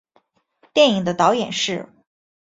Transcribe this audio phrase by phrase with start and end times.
[0.73, 1.87] 电影的导演是。